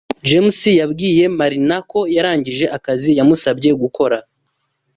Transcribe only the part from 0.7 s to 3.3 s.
yabwiye Marina ko yarangije akazi